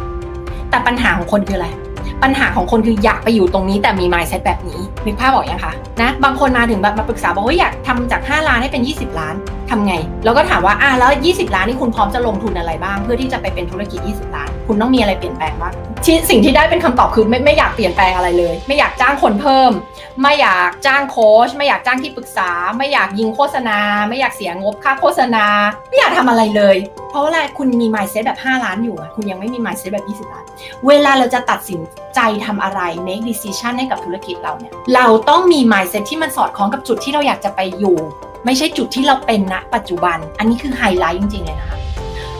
[0.70, 1.68] แต่ปัญหาของคนคืออะไร
[2.22, 9.34] ปัญหาของคนคืออยากไปอยู่ตรงนี้แต่มี mindset แบบนี้นึกภาพบอกยังคะนะบางคนมาถึงแบบมาปรึกษาบอกว่าอยากทำจาก 5 ล้านให้เป็น 20 ล้าน
[9.70, 15.72] ทำไง แล้วก็ถามว่าอะแล้ว 20 ล้านนี่คุณพร้อมจะลงทุนอะไรบ้าง เพื่อที่จะไปเป็นธุรกิจ 20 ล้าน คุณต้องมีอะไรเปลี่ยนแปลงบ้าง
[16.04, 19.72] ที่สิ่งที่ได้เป็นคำตอบคือไม่ไม่อยากเปลี่ยนแปลงอะไรเลย ไม่อยากจ้างคนเพิ่ม
[20.22, 23.78] ไม่อยากจ้างโค้ชไม่อยากจ้างที่ปรึกษา ไม่อยากยิงโฆษณา
[24.08, 25.44] ไม่อยากเสียงบค่าโฆษณา
[25.88, 26.76] ไม่อยากทำอะไรเลย
[27.10, 30.44] เพราะอะไรคุณมี mindset แบบ 5 ล้านอยู่คุณยังไม่มี mindset แบบ 20 ล้าน
[30.86, 31.80] เวลาเราจะตัดสิน
[32.14, 37.98] ใจทำอะไร make decision ให้กับธุรกิจเราเนี่ยเราต้องมี mindset ที่มันสอดคล้องกับจุดที่เราอยากจะไปอยู่
[38.44, 41.78] ไม่ใช่จุดที่เราเป็นณปัจจุบัน อันนี้คือไฮไลท์จริงๆเลยนะคะ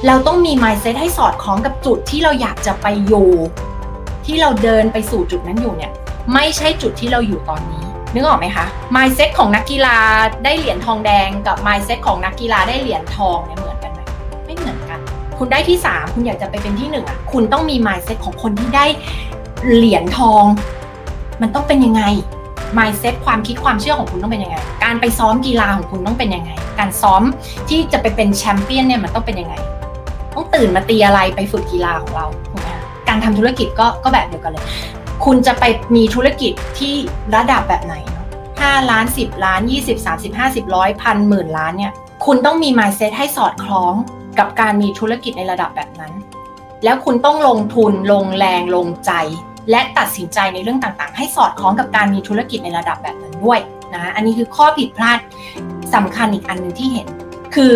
[0.07, 3.31] เราต้องมี mindset ให้สอดคล้องกับจุดที่เราอยากจะไปอยู่
[4.27, 5.93] ที่เราเดินไปสู่จุดนั้นอยู่เนี่ย
[6.35, 7.85] ไม่ใช่จุดที่เราอยู่ตอนนี้
[8.15, 9.99] นึกออกไหมคะ mindset ของนักกีฬา
[10.45, 14.01] ได้เหรียญทองแดงกับ mindset ของนักกีฬาได้เหรียญทองเนี่ยเหมือนกันไหม
[14.47, 15.01] ไม่เหมือนกัน
[15.39, 18.87] คุณได้ที่ 3 คุณอยากจะไปเป็นที่1อะคุณต้องมี mindset ของคนที่ได้
[19.75, 20.45] เหรียญทอง
[21.43, 22.03] มันต้องเป็นยังไง
[22.79, 27.23] mindset ความคิดความเชื่อของคุณต้องเป็นยังไง การไปซ้อมกีฬาของคุณต้องเป็นยังไง การซ้อม
[27.69, 29.55] ที่จะไปเป็นแชมเปี้ยนเนี่ยมันต้องเป็นยังไง
[30.35, 32.69] ต้องตื่นมาตีอะไรไปฝึกกีฬาของเราถูกไหม
[33.09, 34.65] การทำธุรกิจก็ก็แบบเดียวกันเลย
[35.25, 35.65] คุณจะไป
[35.97, 36.95] มีธุรกิจที่
[37.35, 38.27] ระดับแบบไหนเนาะ
[38.61, 41.93] ห้าล้านสิบล้านยี่สิบสามสิบห้าสิบร้อยพันหมื่นล้านเนี่ย
[42.27, 43.95] คุณต้องมี mindset ให้สอดคล้อง
[44.39, 46.13] กับการมีธุรกิจในระดับแบบนั้น
[46.85, 49.13] แล้วคุณต้องลงทุนลงแรงลงใจ
[49.71, 53.61] และตัดสินใจในเรื่องต่างๆ ให้สอดคล้องกับการมีธุรกิจในระดับแบบนั้นด้วย
[53.95, 55.19] นะอันนี้คือข้อผิดพลาด
[55.95, 57.09] สำคัญอีกอันหนึ่งที่เห็น
[57.55, 57.75] คือ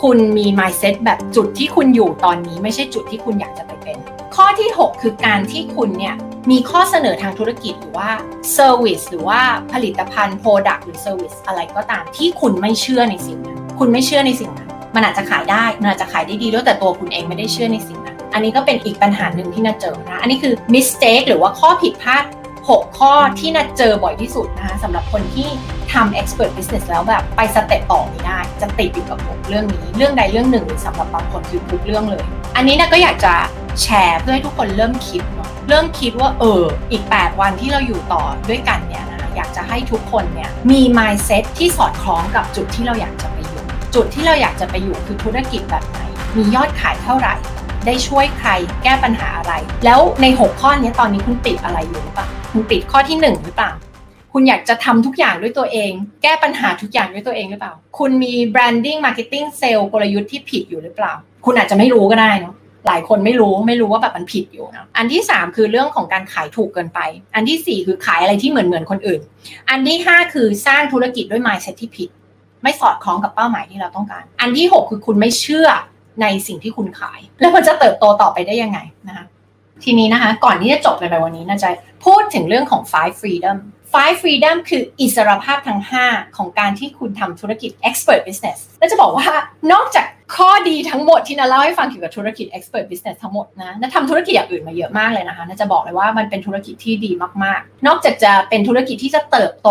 [0.00, 3.96] คุณมี mindset แบบจุดที่คุณอยู่ตอนนี้ ไม่ใช่จุดที่คุณอยากจะไปเป็น
[4.36, 6.14] ข้อที่ 6 คือการที่คุณเนี่ย
[6.50, 8.10] มีข้อเสนอทางธุรกิจหรือว่า
[8.56, 9.40] service หรือว่า
[9.72, 22.24] ผลิตภัณฑ์ product หรือ service อะไรก็ตามที่คุณไม่เชื่อในสิ่งนั้นคุณไม่เชื่อในสิ่งนั้นมันอาจจะขายได้มันอาจจะขายได้ดีด้วยแต่ตัวคุณเองไม่ได้เชื่อในสิ่งนั้น อันนี้ก็เป็นอีกปัญหาหนึ่งที่น่าเจอนะ อันนี้คือ mistake หรือว่าข้อผิดพลาด
[22.62, 25.48] 6 ข้อที่น่าเจอบ่อยที่สุดนะคะสำหรับคนที่
[25.92, 32.24] ทำ expert business แล้วแบบไปสเต็ปต่อไม่ได้ จะติดอยู่กับผมเรื่องนี้ เรื่องใดเรื่องหนึ่งสำหรับบางคนคือทุกเรื่องเลย
[32.56, 33.34] อันนี้นะก็อยากจะ
[33.82, 43.62] แชร์เพื่อให้ทุกคนเริ่มคิดเนาะเริ่มคิดว่าเอออีก 8 วันที่เราอยู่ต่อด้วยกันเนี่ยนะอยากจะให้ทุกคนเนี่ยมี mindset ที่สอดคล้องกับจุดที่เราอยากจะไปอยู่
[43.94, 45.98] จุดที่เราอยากจะไปอยู่คือธุรกิจแบบไหน
[46.36, 47.34] มียอดขายเท่าไหร่
[47.86, 48.50] ได้ช่วยใคร
[48.84, 49.52] แก้ปัญหาอะไร
[49.84, 53.72] แล้วใน 6 ข้อนี้ตอนนี้คุณติดอะไรอยู่หรือเปล่าคุณติดข้อที่ 1 หรือเปล่า
[54.32, 55.92] คุณอยากจะทำทุกอย่างด้วยตัวเอง
[56.22, 61.12] แก้ปัญหาทุกอย่างด้วยตัวเองหรือเปล่า คุณมี branding marketing sale กลยุทธ์ที่ผิดอยู่หรือเปล่า
[61.44, 62.54] คุณอาจจะไม่รู้ก็ได้เนาะ
[62.86, 67.00] หลายคนไม่รู้ไม่รู้ว่าแบบมันผิดอยู่นะอันที่ 3 คือเรื่องของการขายถูกเกินไป
[67.34, 69.20] อันทีสี่ 4 คือขายอะไรที่เหมือนเหมือนคนอื่น
[69.70, 72.08] อันที่ 5 คือสร้างธุรกิจด้วย mindset ที่ผิด
[72.62, 75.68] ไม่สอดคล้องกับเป้าหมายที่เราต้องการ อันที่ 6 คือคุณไม่เชื่อ
[76.20, 79.24] ในสิ่งที่คุณขาย แล้วมันจะเติบโตต่อไปได้ยังไงนะคะ
[79.84, 81.70] ทีนี้นะคะ ก่อนที่จะจบในวันนี้นะจ๊ะ
[82.04, 83.56] พูดถึงเรื่องของ five freedom
[83.94, 89.28] five freedom คืออิสรภาพทั้ง 5 ของการที่คุณทำธุรกิจ expert business และจะบอกว่า
[89.72, 97.10] นอกจากข้อดีทั้งหมดที่นาเล่าให้ฟังเกี่ยวกับธุรกิจ expert business ทั้งหมดนะนาทำธุรกิจอย่างอื่นมาเยอะมากเลยนะคะนาจะบอกเลยว่ามันเป็นธุรกิจที่ดี
[97.44, 99.68] มากๆ นอกจากจะเป็นธุรกิจที่จะเติบโต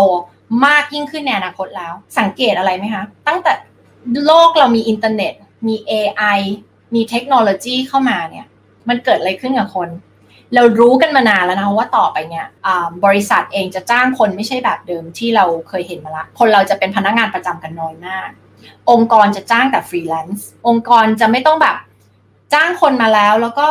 [0.66, 3.54] มากยิ่งขึ้นในอนาคตแล้ว สังเกตอะไรไหมคะ ตั้งแต่
[4.26, 5.34] โลกเรามีอินเทอร์เน็ต
[5.68, 6.40] มี AI
[6.96, 8.46] มีเทคโนโลยีเข้ามาเนี่ย
[8.90, 9.90] มันเกิดอะไรขึ้นกับคน
[10.56, 12.46] เรารู้กันมานานแล้วนะว่าต่อไปเนี่ย
[13.06, 18.30] บริษัทเองจะจ้างคนไม่ใช่แบบเดิมที่เราเคยเห็นมาละ คนเราจะเป็นพนักงานประจำกันน้อยมาก
[18.92, 21.78] องค์กรจะจ้างแต่ฟรีแลนซ์องค์กรจะไม่ต้องแบบ
[22.54, 23.70] จ้างคนมาแล้วแล้วก็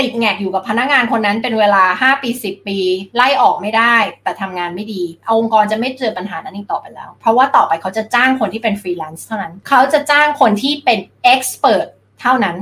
[0.00, 2.78] ติดแหง็กอยู่กับพนักงานคนนั้นเป็นเวลา 5 ปี 10 ปี
[3.16, 5.02] ไล่ออกไม่ได้ แต่ทำงานไม่ดี
[5.38, 11.86] องค์กรจะไม่เจอปัญหานั้นอีกต่อไปแล้ว เพราะว่าต่อไปเขาจะจ้างคนที่เป็นฟรีแลนซ์เท่านั้น เขาจะจ้างคนที่เป็น expert
[12.20, 12.56] เท่านั้น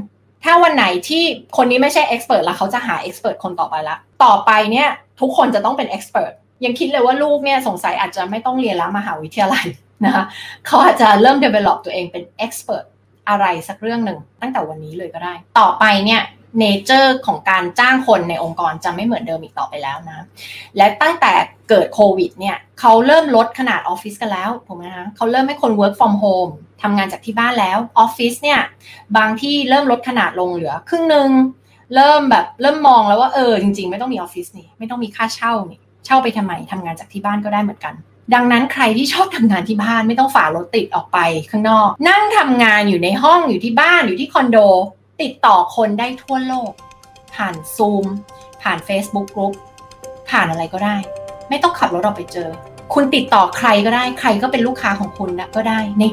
[0.45, 1.25] ถ้าวันไหนที่
[1.57, 4.89] คนนี้ไม่ใช่ expert แล้วเขาจะหา expert คนต่อไปละต่อไปเนี่ย
[5.21, 6.33] ทุกคนจะต้องเป็น expert
[6.65, 9.67] ยังคิดเลยว่าลูกเนี่ยสงสัยอาจจะไม่ต้องเรียนแล้วมหาวิทยาลัย
[10.05, 10.25] นะคะ
[10.67, 12.85] เขาอาจจะเริ่ม develop ตัวเองเป็น expert
[13.29, 16.23] อะไรสักเรื่องหนึ่งตั้งแต่วันนี้เลยก็ได้ ต่อไปเนี่ย
[16.59, 20.27] nature ของการจ้างคนในองค์กรจะไม่เหมือนเดิมอีกต่อไปแล้วนะ
[20.77, 21.33] และตั้งแต่
[21.69, 28.61] เกิดโควิดเนี่ยเขาเริ่มลดขนาดออฟฟิศกันแล้วถูกไหมคะเขาเริ่มให้คน work from home ทำงานจากที่บ้านแล้วออฟฟิศเนี่ย
[29.17, 31.29] บางที่เริ่มลดขนาดลงเหลือครึ่งหนึ่ง
[31.95, 37.95] เริ่มแบบเริ่มมองแล้วว่าเออจริง ๆ ไม่ต้องมีออฟฟิศนี่ไม่ต้องมีค่าเช่านี่เช่าไปทำไมทำงานจากที่บ้านก็ได้เหมือนกัน
[38.35, 41.19] ดังนั้นใครที่ชอบทำงานที่บ้านไม่ต้องฝ่ารถติดออกไป
[41.51, 44.59] ข้างนอก นั่งทำงานอยู่ในห้องอยู่ที่บ้านอยู่ที่คอนโด
[45.23, 46.71] ติดต่อคนได้ทั่วโลก
[47.35, 48.07] ผ่านซูม
[48.63, 49.55] ผ่าน Facebook Group
[50.31, 50.97] ผ่านอะไรก็ได้
[51.49, 52.51] ไม่ต้องขับรถออกไปเจอ
[52.95, 56.05] คุณติดต่อใครก็ได้ใครก็เป็นลูกค้าของคุณนะก็ได้ใน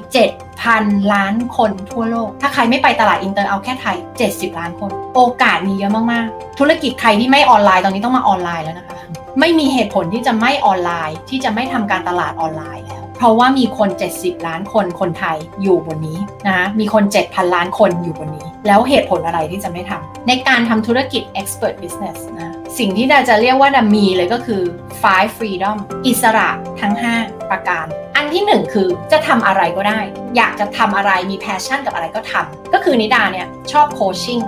[0.52, 8.98] 7,000 ล้านคนทั่วโลก ถ้าใครไม่ไปตลาดอินเตอร์เอาแค่ไทย 70 ล้านคน โอกาสมีเยอะมากๆ ธุรกิจใครที่ไม่ออนไลน์ตอนนี้ต้องมาออนไลน์แล้วนะคะ
[9.40, 24.62] ไม่มีเหตุผลที่จะไม่ออนไลน์ ที่จะไม่ทำการตลาดออนไลน์แล้ว เพราะว่ามีคน 70 ล้านคนคนไทยอยู่บนนี้นะมีคน 7,000 ล้านคนอยู่บนนี้ แล้วเหตุผลอะไรที่จะไม่ทำในการทำธุรกิจ expert business นะสิ่งที่ดาจะเรียกว่าดามีเลยก็คือ
[25.04, 26.50] five freedom อิสระ
[26.82, 30.00] ทั้ง 5 ประการ อันที่ 1 คือจะทำอะไรก็ได้
[30.36, 34.44] อยากจะทำอะไรมี passion กับอะไรก็ทำก็คือนิดาเนี่ยชอบ coaching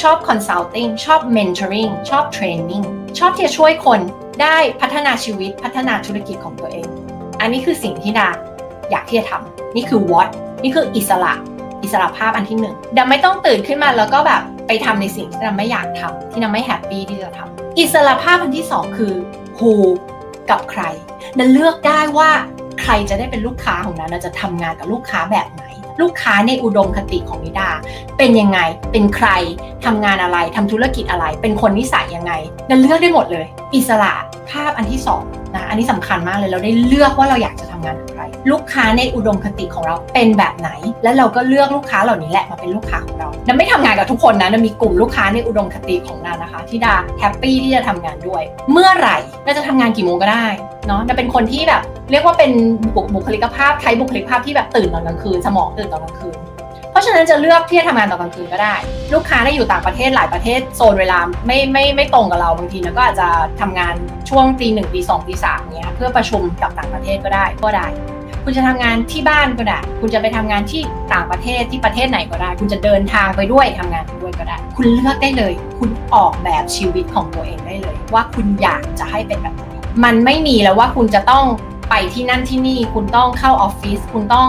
[0.00, 2.84] ชอบ consulting ชอบ mentoring ชอบ training
[3.18, 4.00] ชอบที่จะช่วยคน
[4.42, 6.88] ได้พัฒนาชีวิตพัฒนาธุรกิจของตัวเอง
[7.40, 8.28] อันนี้คือสิ่งที่ดา
[8.90, 10.28] อยากที่จะทำนี่คือ what
[10.62, 11.32] นี่คืออิสระ
[11.82, 19.14] อิสระภาพอันที่หนึ่งดาไม่ต้องตื่นขึ้นมาแล้วก็แบบไปทำในสิ่งที่ดาไม่อยากทำที่ดาไม่แฮปปี้ที่จะทำอิสระภาพอันที่สองคือ
[19.58, 19.74] who
[20.50, 20.82] กับใคร
[21.38, 22.30] ดันเลือกได้ว่า
[22.82, 25.64] ใครจะได้เป็นลูกค้าของนั้นจะทำงานกับลูกค้าแบบไหน
[26.00, 27.70] ลูกค้าในอุดมคติของนิดา
[28.18, 28.58] เป็นยังไง
[28.92, 29.28] เป็นใคร
[29.84, 32.32] ทำงานอะไรทำธุรกิจอะไร เป็นคนนิสัยยังไง
[32.70, 34.12] ดันเลือกได้หมดเลย อิสระ
[34.50, 35.22] ภาพอันที่สอง
[35.56, 40.70] นะอันนี้สำคัญมากเลยเราได้เลือกว่าเราอยากจะทำงานกับใครลูกค้าในอุดมคติของเราเป็นแบบไหน
[41.02, 50.46] แล้วเราก็เลือกลูกค้าเหล่านี้แหละมาเป็นลูกค้าของเรานันไม่ทำงานกับทุกคนนะนันมีกลุ่มลูกค้าในอุดมคติของนันนะคะ ที่ดาแฮปปี้ที่จะทำงานด้วย เมื่อไหร่เราจะทำงานกี่โมงก็ได้
[50.86, 52.50] เนาะจะเป็นคนที่แบบ เรียกว่าเป็น
[53.14, 56.36] บุคลิกภาพใช้บุคลิกภาพที่แบบตื่นตอนกลางคืน สมองตื่นตอนกลางคืน
[56.94, 58.74] เพราะฉะนั้นจะเลือกที่จะทำงานตอนกลางคืนก็ได้
[59.14, 63.28] ลูกค้าได้อยู่ต่างประเทศหลายประเทศโซนเวลาไม่ไม่ไม่ตรงกับเราบางทีนะก็อาจจะ
[63.60, 63.94] ทำงาน
[64.30, 67.86] ช่วงตีหนึ่งตีสองตีสามเนี้ยเพื่อประชุมกับต่างประเทศก็ได้ก็ได้
[68.44, 79.64] คุณจะทำงานที่บ้านก็ได้ คุณจะไปทำงานที่ต่างประเทศที่ประเทศไหนก็ได้ คุณจะเดินทางไปด้วยทำงานไปด้วยก็ได้ คุณเลือกได้เลย คุณออกแบบชีวิตของตัวเองได้เลย ว่าคุณอยากจะให้เป็นแบบไหน
[80.04, 81.44] มันไม่มีแล้วว่าคุณจะต้อง
[81.90, 84.48] ไปที่นั่นที่นี่คุณต้องเข้าออฟฟิศคุณต้อง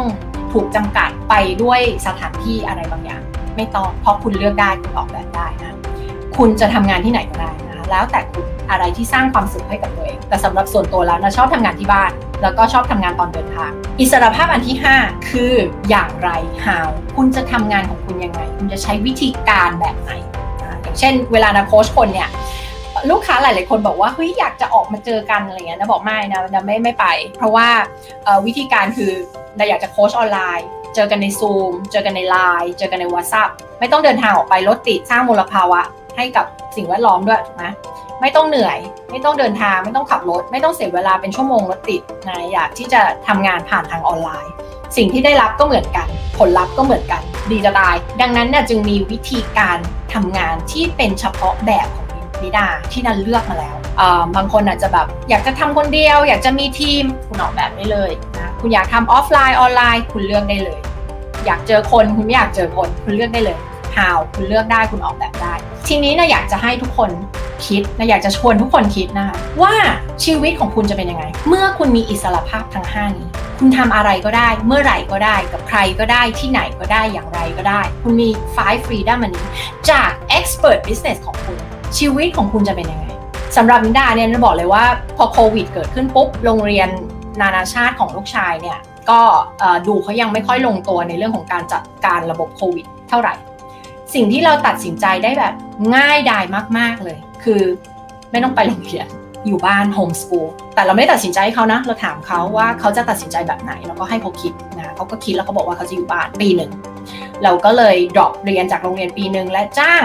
[0.55, 3.21] ถูกจำกัดไปด้วยสถานที่อะไรบางอย่าง
[3.55, 5.75] ไม่ต้องเพราะคุณเลือกได้คุณออกแบบได้นะ
[6.37, 15.53] คุณจะทำงานที่ไหนก็ได้นะคะแล้วแต่คุณอะไรที่สร้างความสุขให้กับตัวเองแต่สำหรับส่วนตัวแล้วนะชอบทำงานที่บ้าน แล้วก็ชอบทำงานตอนเดินทาง อิสรภาพอันที่ 5 คือ
[15.89, 16.29] อย่างไร
[16.65, 20.11] how คุณจะทำงานของคุณยังไง คุณจะใช้วิธีการแบบไหน
[20.81, 22.29] อย่างเช่น เวลานะโค้ชคนเนี่ย
[23.09, 27.05] ลูกค้าหลาย ๆ คนบอกว่าเฮ้ยอยากจะออกมาเจอกันอะไรเงี้ยนะบอกไม่นะนะไม่ไม่ไป
[27.37, 27.67] เพราะว่า
[28.45, 29.11] วิธีการคือ
[29.57, 35.81] เราอยากจะโค้ชออนไลน์ เจอกันใน Zoom เจอกันใน Line เจอกันใน WhatsApp ไม่ต้องเดินทางออกไปรถติดสร้างมลภาวะ
[36.15, 37.65] ให้กับสิ่งแวดล้อมด้วยถูกไหม
[38.21, 38.77] ไม่ต้องเหนื่อย
[39.11, 44.51] ไม่ต้องเดินทาง ไม่ต้องขับรถ ไม่ต้องเสียเวลาเป็นชั่วโมงรถติดนะอยากที่จะทำงานผ่านทางออนไลน์
[44.97, 49.77] สิ่งที่ได้รับก็เหมือนกัน ผลลัพธ์ก็เหมือนกัน ดีจะตาย ดังนั้นเนี่ยจึงมีวิธีการ
[50.13, 52.04] ทำงานที่เป็นเฉพาะแบบของ
[52.43, 53.75] นิดาที่นันเลือกมาแล้ว
[54.35, 60.79] บางคนอาจจะแบบอยากจะทำคนเดียว อยากจะมีทีมคุณออกแบบได้เลยนะคุณอยากทำออฟไลน์ออนไลน์ คุณเลือกได้เลย
[61.45, 63.57] อยากเจอคนคุณไม่อยากเจอคนคุณเลือกได้เลย
[63.95, 65.53] how คุณเลือกได้คุณออกแบบได้
[65.87, 67.11] ทีนี้นะอยากจะให้ทุกคน
[67.67, 69.73] คิดนะอยากจะชวนทุกคนคิดนะคะว่า
[70.23, 73.27] ชีวิตของคุณจะเป็นยังไง เมื่อคุณมีอิสระภาพทั้ง5นี้
[73.59, 79.47] คุณทำอะไรก็ได้ เมื่อไหร่ก็ได้ กับใครก็ได้ที่ไหนก็ได้อย่างไรก็ได้ คุณมี five freedom อันนี้
[79.89, 81.57] จาก expert business ของคุณ
[81.97, 83.05] ชีวิตของคุณจะเป็นยังไง
[83.57, 84.83] สำหรับนิดาเนี่ยจะบอกเลยว่า
[85.17, 86.89] พอโควิดเกิดขึ้นปุ๊บโรงเรียน
[87.41, 89.21] นานาชาติของลูกชายเนี่ยก็
[89.87, 93.33] ดูเขายังไม่ค่อยลงตัวในเรื่องของการจัดการระบบโควิดเท่าไหร่
[94.13, 95.53] สิ่งที่เราตัดสินใจได้แบบ
[95.95, 96.43] ง่ายดาย
[96.77, 97.61] มาก ๆเลย คือ
[98.31, 99.07] ไม่ต้องไปโรงเรียน
[99.47, 106.71] อยู่บ้านโฮมสกูลแต่เราไม่ได้ตัดสินใจให้เขานะ เราถามเขาว่าเขาจะตัดสินใจแบบไหน แล้วก็ให้เขาคิดนะเขาก็คิดแล้วเขาบอกว่าเขาจะอยู่บ้านปีหนึ่ง
[107.43, 110.03] เราก็เลย drop เรียนจากโรงเรียนปีหนึ่งและจ้าง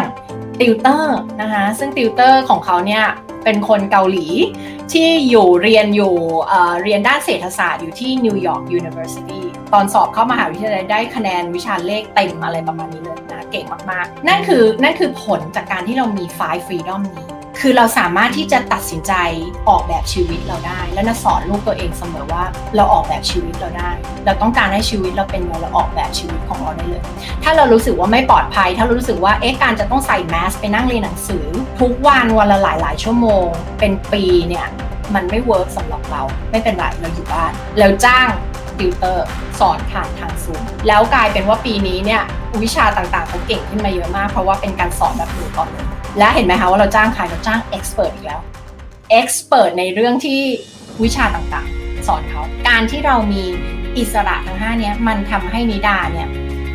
[0.61, 3.05] ติวเตอร์นะคะซึ่งติวเตอร์ของเขาเนี่ย
[3.45, 4.27] เป็นคนเกาหลี
[4.93, 6.15] ที่อยู่เรียนอยู่
[6.83, 17.29] เรียนด้านเศรษฐศาสตร์อยู่ที่ New York University ตอนสอบเข้ามหาวิทยาลัยได้คะแนนวิชาเลขเต็มอะไรประมาณนี้เลยนะเก่งมากๆ นั่นคือนั่นคือผลจากการที่เรามี five freedom นี้
[17.61, 19.13] คือเราสามารถที่จะตัดสินใจ
[19.69, 22.45] ออกแบบชีวิตเราได้ และนิดาสอนลูกตัวเองเสมอว่า
[22.77, 23.91] เราออกแบบชีวิตเราได้
[24.25, 27.03] เราต้องการให้ชีวิตเราเป็นไงเราออกแบบชีวิตของเราได้เลย
[27.43, 31.47] ถ้าเรารู้สึกว่าไม่ปลอดภัย ถ้าเรารู้สึกว่าเอ๊ะการจะต้องใส่แมสก์ไปนั่งเรียนหนังสือ
[31.81, 33.47] ทุกวันวันละหลายหลายชั่วโมง
[33.79, 34.67] เป็นปีเนี่ย
[35.15, 38.29] มันไม่ work สำหรับเราไม่เป็นไรเราอยู่บ้านแล้วจ้าง
[38.79, 39.27] ติวเตอร์
[39.61, 42.23] สอนผ่านทางซูมแล้วกลายเป็นว่าปีนี้เนี่ย
[42.63, 48.41] วิชาต่างๆเขาเก่งขึ้นมาเยอะมาก เพราะว่าเป็นการสอนแบบมือต่อมือ และเห็นไหมคะว่าเราจ้างใครเราจ้าง expert อีกแล้ว
[49.11, 50.41] เอ็กซ์เพรสในเรื่องที่
[51.03, 53.45] วิชาต่างๆ สอนเขา การที่เรามี
[53.99, 56.29] อิสระทั้ง5นี้มันทำให้นิดาเนี่ย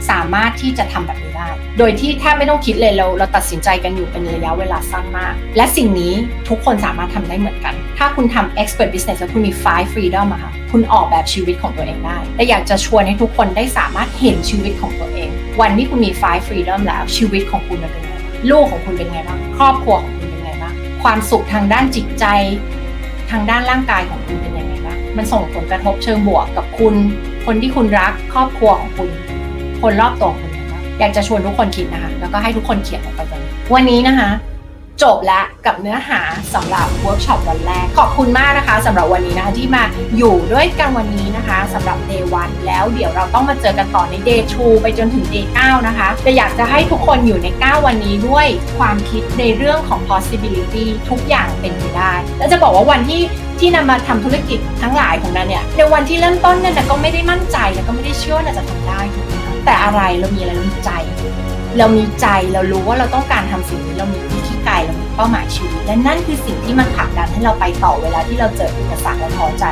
[0.09, 6.13] สามารถที่จะทำแบบนี้ได้ โดยที่แทบไม่ต้องคิดเลยเราเราตัดสินใจกันอยู่เป็นระยะเวลาสั้นมาก และสิ่งนี้
[6.49, 15.29] ทุกคนสามารถทำได้เหมือนกัน ถ้าคุณทำ expert business แล้วคุณมี five freedom อะค่ะ คุณออกแบบชีวิตของตัวเองได้และอยากจะชวนให้ทุกคนได้สามารถเห็นชีวิตของตัวเอง
[15.61, 18.14] วันที่คุณมี five freedom แล้วชีวิตของคุณจะเป็นไง
[18.51, 22.25] ลูกของคุณเป็นไงบ้างครอบครัวของคุณเป็นไงบ้างความสุขทางด้านจิตใจ
[23.31, 26.95] ทางด้านร่างกายของคุณเป็นยังไงบ้างมันส่งผลกระทบเชิงบวกกับคุณ
[27.45, 29.09] คนที่คุณรัก ครอบครัวของคุณ
[29.81, 30.51] คนรอบตัวคุณ
[30.99, 34.29] อยากจะชวนทุกคนคิดนะคะ แล้วก็ให้ทุกคนเขียนลงไปตรงนี้วันนี้นะคะ
[35.03, 36.21] จบแล้วกับเนื้อหา
[36.53, 39.83] สำหรับเวิร์กช็อปวันแรก ขอบคุณมากนะคะสำหรับวันนี้นะคะที่มา
[40.17, 59.01] อยู่ด้วยกันวันนี้นะคะสำหรับ day 1แล้วเดี๋ยวเราต้องมาเจอกันต่อใน day 2ไปจนถึง day 9นะคะจะอยากจะให้ทุกคนอยู่ใน 9 วันนี้ด้วยความคิดในเรื่องของ possibility ทุกอย่างเป็นไปได้ และจะบอกว่าวันที่นิดามาทำธุรกิจทั้งหลายของนิดาเนี่ยในวันที่เริ่มต้นเนี่ยก็ไม่ได้มั่นใจแล้วก็ไม่ได้เชื่อว่าจะทำได้
[59.65, 60.91] แต่อะไรเรามีอะไรเรามีใจ
[61.77, 69.65] เรามีใจเรารู้ว่าเราต้องการทำสิ่งนี้เรามี big why เรามีเป้าหมายชีวิตและนั่นคือสิ่งที่มันผลักดันให้เราไปต่อเวลาที่เราเจออุปสรรคและท้อใจ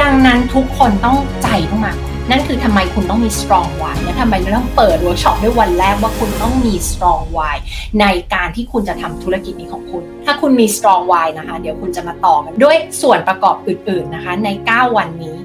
[0.00, 1.94] ดังนั้นทุกคนต้องใจต้องมา
[2.30, 7.56] นั่นคือทำไมคุณต้องมี strong why และทำไมเราต้องเปิดเวิร์กช็อปด้วยวันแรกว่าคุณต้องมี strong why
[8.00, 15.36] ในการที่คุณจะทำธุรกิจนี้ของคุณ ถ้าคุณมี strong why นะคะ เดี๋ยวคุณจะมาต่อกันด้วยส่วนประกอบอื่น ๆนะคะ ใน 9 วันนี้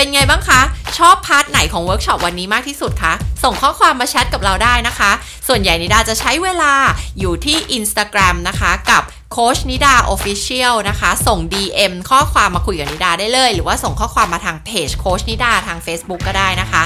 [0.00, 0.60] เป็นไงบ้างคะ
[0.98, 3.12] ชอบ part ไหนของเวิร์กช็อปวันนี้มากที่สุดคะ
[3.44, 5.10] ส่งข้อความมาแชทกับเราได้นะคะ
[5.48, 6.72] ส่วนใหญ่นิดาจะใช้เวลา
[7.18, 16.82] อยู่ที่ Instagram นะคะกับโคชนิดา Official นะคะ ส่ง DM ข้อความมาคุยกับนิดาได้เลย หรือว่าส่งข้อความมาทางเพจโคชนิดาทาง Facebook ก็ได้นะคะ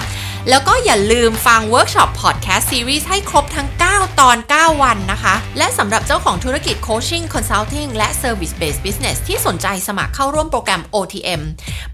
[0.50, 11.42] แล้วก็อย่าลืมฟังเวิร์กช็อปพอดแคสต์ซีรีส์ให้ครบทั้ง 9 ตอน 9 วันนะคะ และสำหรับเจ้าของธุรกิจ coaching consulting และ Service Based Business ที่สนใจสมัครเข้าร่วมโปรแกรม OTM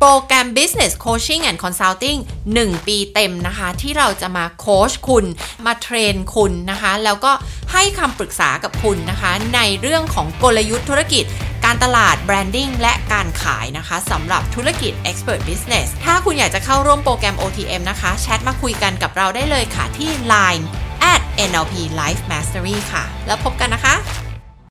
[0.01, 2.19] โปรแกรม Business Coaching and Consulting
[2.55, 5.25] 1 ปีเต็มนะคะ ที่เราจะมาโคชคุณ
[5.65, 7.33] มา train คุณนะคะ แล้วก็
[7.73, 11.25] ให้คำปรึกษากับคุณนะคะ ในเรื่องของกลยุทธ์ธุรกิจ
[11.65, 20.65] การตลาด branding และการขายนะคะสำหรับธุรกิจ Expert Business ถ้าคุณอยากจะเข้าร่วมโปรแกรม OTM นะคะ แชทมาคุยกันกับเราได้เลยค่ะที่ Line
[21.13, 24.30] at NLP Life Mastery ค่ะ แล้วพบกันนะคะ